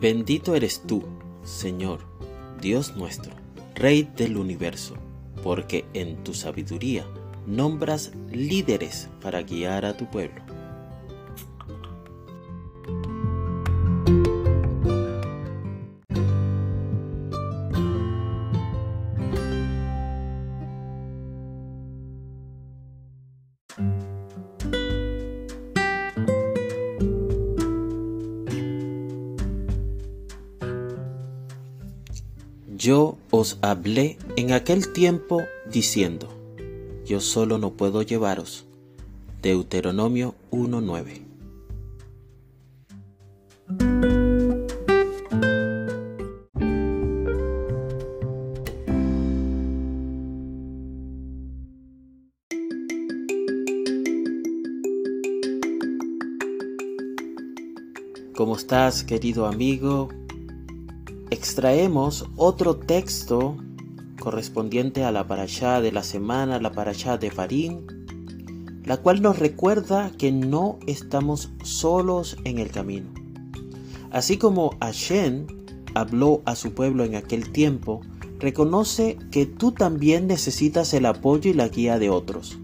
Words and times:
Bendito 0.00 0.54
eres 0.54 0.80
tú, 0.86 1.02
Señor, 1.44 2.00
Dios 2.58 2.96
nuestro, 2.96 3.32
Rey 3.74 4.10
del 4.16 4.38
universo, 4.38 4.94
porque 5.42 5.84
en 5.92 6.24
tu 6.24 6.32
sabiduría 6.32 7.04
nombras 7.46 8.12
líderes 8.32 9.10
para 9.20 9.42
guiar 9.42 9.84
a 9.84 9.98
tu 9.98 10.06
pueblo. 10.06 10.42
Yo 32.80 33.18
os 33.30 33.58
hablé 33.60 34.16
en 34.38 34.52
aquel 34.52 34.90
tiempo 34.94 35.42
diciendo, 35.70 36.30
yo 37.04 37.20
solo 37.20 37.58
no 37.58 37.74
puedo 37.74 38.00
llevaros. 38.00 38.64
Deuteronomio 39.42 40.34
1.9 40.50 41.26
¿Cómo 58.34 58.56
estás, 58.56 59.04
querido 59.04 59.44
amigo? 59.44 60.08
Extraemos 61.40 62.26
otro 62.36 62.76
texto 62.76 63.56
correspondiente 64.20 65.04
a 65.04 65.10
la 65.10 65.26
parashá 65.26 65.80
de 65.80 65.90
la 65.90 66.02
semana, 66.02 66.60
la 66.60 66.72
parashá 66.72 67.16
de 67.16 67.30
Farín, 67.30 67.86
la 68.84 68.98
cual 68.98 69.22
nos 69.22 69.38
recuerda 69.38 70.12
que 70.18 70.32
no 70.32 70.78
estamos 70.86 71.50
solos 71.62 72.36
en 72.44 72.58
el 72.58 72.70
camino. 72.70 73.08
Así 74.10 74.36
como 74.36 74.76
Hashem 74.82 75.46
habló 75.94 76.42
a 76.44 76.54
su 76.56 76.74
pueblo 76.74 77.04
en 77.04 77.14
aquel 77.14 77.50
tiempo, 77.52 78.02
reconoce 78.38 79.16
que 79.30 79.46
tú 79.46 79.72
también 79.72 80.26
necesitas 80.26 80.92
el 80.92 81.06
apoyo 81.06 81.50
y 81.50 81.54
la 81.54 81.68
guía 81.68 81.98
de 81.98 82.10
otros. 82.10 82.58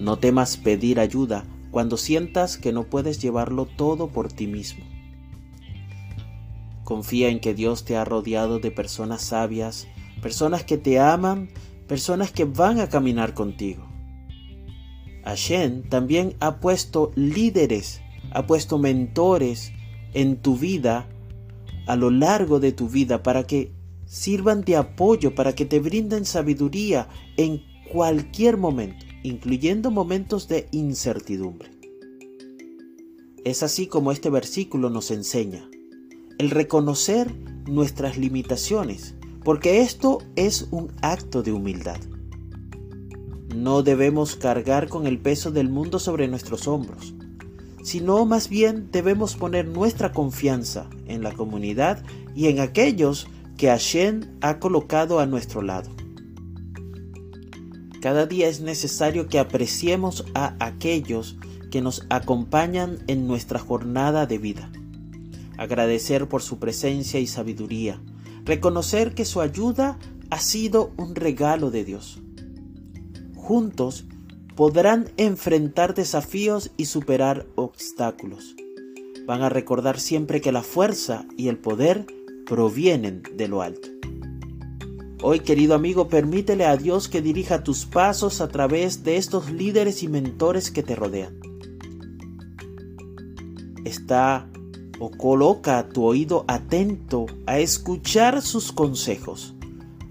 No 0.00 0.18
temas 0.18 0.56
pedir 0.56 0.98
ayuda 0.98 1.44
cuando 1.70 1.98
sientas 1.98 2.56
que 2.56 2.72
no 2.72 2.84
puedes 2.84 3.20
llevarlo 3.20 3.66
todo 3.66 4.08
por 4.08 4.32
ti 4.32 4.46
mismo. 4.46 4.89
Confía 6.90 7.28
en 7.28 7.38
que 7.38 7.54
Dios 7.54 7.84
te 7.84 7.96
ha 7.96 8.04
rodeado 8.04 8.58
de 8.58 8.72
personas 8.72 9.22
sabias, 9.22 9.86
personas 10.20 10.64
que 10.64 10.76
te 10.76 10.98
aman, 10.98 11.48
personas 11.86 12.32
que 12.32 12.46
van 12.46 12.80
a 12.80 12.88
caminar 12.88 13.32
contigo. 13.32 13.86
Hashem 15.22 15.88
también 15.88 16.34
ha 16.40 16.58
puesto 16.58 17.12
líderes, 17.14 18.00
ha 18.32 18.44
puesto 18.44 18.76
mentores 18.76 19.70
en 20.14 20.42
tu 20.42 20.56
vida, 20.56 21.08
a 21.86 21.94
lo 21.94 22.10
largo 22.10 22.58
de 22.58 22.72
tu 22.72 22.88
vida, 22.88 23.22
para 23.22 23.44
que 23.44 23.72
sirvan 24.04 24.62
de 24.62 24.74
apoyo, 24.74 25.32
para 25.36 25.54
que 25.54 25.66
te 25.66 25.78
brinden 25.78 26.24
sabiduría 26.24 27.06
en 27.36 27.62
cualquier 27.92 28.56
momento, 28.56 29.06
incluyendo 29.22 29.92
momentos 29.92 30.48
de 30.48 30.66
incertidumbre. 30.72 31.70
Es 33.44 33.62
así 33.62 33.86
como 33.86 34.10
este 34.10 34.28
versículo 34.28 34.90
nos 34.90 35.12
enseña 35.12 35.69
el 36.40 36.48
reconocer 36.48 37.34
nuestras 37.66 38.16
limitaciones, 38.16 39.14
porque 39.44 39.82
esto 39.82 40.22
es 40.36 40.68
un 40.70 40.90
acto 41.02 41.42
de 41.42 41.52
humildad. 41.52 41.98
No 43.54 43.82
debemos 43.82 44.36
cargar 44.36 44.88
con 44.88 45.06
el 45.06 45.18
peso 45.18 45.50
del 45.50 45.68
mundo 45.68 45.98
sobre 45.98 46.28
nuestros 46.28 46.66
hombros, 46.66 47.12
sino 47.82 48.24
más 48.24 48.48
bien 48.48 48.88
debemos 48.90 49.34
poner 49.34 49.68
nuestra 49.68 50.12
confianza 50.12 50.88
en 51.08 51.22
la 51.22 51.32
comunidad 51.32 52.02
y 52.34 52.46
en 52.46 52.60
aquellos 52.60 53.26
que 53.58 53.66
Hashem 53.66 54.38
ha 54.40 54.60
colocado 54.60 55.20
a 55.20 55.26
nuestro 55.26 55.60
lado. 55.60 55.90
Cada 58.00 58.24
día 58.24 58.48
es 58.48 58.62
necesario 58.62 59.28
que 59.28 59.38
apreciemos 59.38 60.24
a 60.32 60.56
aquellos 60.58 61.36
que 61.70 61.82
nos 61.82 62.06
acompañan 62.08 62.96
en 63.08 63.26
nuestra 63.26 63.58
jornada 63.58 64.24
de 64.24 64.38
vida 64.38 64.72
agradecer 65.60 66.26
por 66.26 66.40
su 66.42 66.58
presencia 66.58 67.20
y 67.20 67.26
sabiduría, 67.26 68.00
reconocer 68.46 69.14
que 69.14 69.26
su 69.26 69.42
ayuda 69.42 69.98
ha 70.30 70.40
sido 70.40 70.90
un 70.96 71.14
regalo 71.14 71.70
de 71.70 71.84
Dios. 71.84 72.18
Juntos 73.36 74.06
podrán 74.56 75.10
enfrentar 75.18 75.94
desafíos 75.94 76.70
y 76.78 76.86
superar 76.86 77.46
obstáculos. 77.56 78.56
Van 79.26 79.42
a 79.42 79.50
recordar 79.50 80.00
siempre 80.00 80.40
que 80.40 80.50
la 80.50 80.62
fuerza 80.62 81.26
y 81.36 81.48
el 81.48 81.58
poder 81.58 82.06
provienen 82.46 83.22
de 83.36 83.46
lo 83.46 83.60
alto. 83.60 83.88
Hoy, 85.20 85.40
querido 85.40 85.74
amigo, 85.74 86.08
permítele 86.08 86.64
a 86.64 86.78
Dios 86.78 87.06
que 87.06 87.20
dirija 87.20 87.62
tus 87.62 87.84
pasos 87.84 88.40
a 88.40 88.48
través 88.48 89.04
de 89.04 89.18
estos 89.18 89.50
líderes 89.50 90.02
y 90.02 90.08
mentores 90.08 90.70
que 90.70 90.82
te 90.82 90.94
rodean. 90.94 91.38
Está 93.84 94.48
o 95.00 95.10
coloca 95.10 95.88
tu 95.88 96.04
oído 96.04 96.44
atento 96.46 97.26
a 97.46 97.58
escuchar 97.58 98.42
sus 98.42 98.70
consejos. 98.70 99.54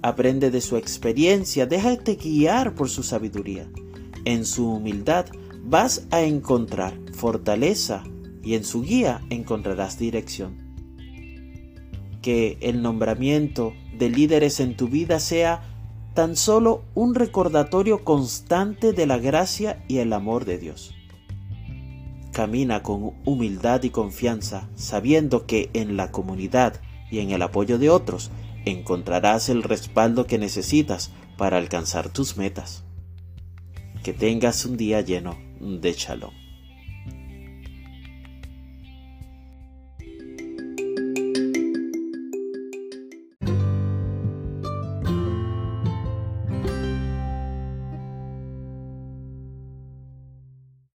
Aprende 0.00 0.50
de 0.50 0.60
su 0.60 0.76
experiencia, 0.76 1.66
déjate 1.66 2.14
guiar 2.14 2.74
por 2.74 2.88
su 2.88 3.02
sabiduría. 3.02 3.68
En 4.24 4.46
su 4.46 4.70
humildad 4.70 5.26
vas 5.64 6.06
a 6.10 6.22
encontrar 6.22 6.94
fortaleza 7.12 8.04
y 8.42 8.54
en 8.54 8.64
su 8.64 8.82
guía 8.82 9.20
encontrarás 9.28 9.98
dirección. 9.98 10.56
Que 12.22 12.56
el 12.60 12.80
nombramiento 12.80 13.72
de 13.98 14.08
líderes 14.08 14.60
en 14.60 14.76
tu 14.76 14.86
vida 14.86 15.18
sea 15.18 15.62
tan 16.14 16.36
solo 16.36 16.84
un 16.94 17.16
recordatorio 17.16 18.04
constante 18.04 18.92
de 18.92 19.06
la 19.06 19.18
gracia 19.18 19.84
y 19.88 19.98
el 19.98 20.12
amor 20.12 20.44
de 20.44 20.58
Dios. 20.58 20.94
Camina 22.36 22.82
con 22.82 23.14
humildad 23.24 23.82
y 23.84 23.88
confianza, 23.88 24.68
sabiendo 24.74 25.46
que 25.46 25.70
en 25.72 25.96
la 25.96 26.12
comunidad 26.12 26.82
y 27.10 27.20
en 27.20 27.30
el 27.30 27.40
apoyo 27.40 27.78
de 27.78 27.88
otros 27.88 28.30
encontrarás 28.66 29.48
el 29.48 29.62
respaldo 29.62 30.26
que 30.26 30.36
necesitas 30.36 31.12
para 31.38 31.56
alcanzar 31.56 32.10
tus 32.10 32.36
metas. 32.36 32.84
Que 34.04 34.12
tengas 34.12 34.66
un 34.66 34.76
día 34.76 35.00
lleno 35.00 35.38
de 35.60 35.94
shalom. 35.94 36.45